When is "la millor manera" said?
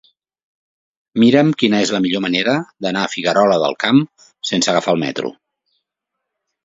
1.95-2.55